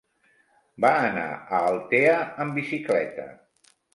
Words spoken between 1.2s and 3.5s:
a Altea amb bicicleta.